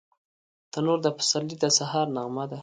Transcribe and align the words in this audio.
تنور 0.73 0.99
د 1.03 1.07
پسرلي 1.17 1.55
د 1.59 1.65
سهار 1.77 2.07
نغمه 2.15 2.45
ده 2.51 2.57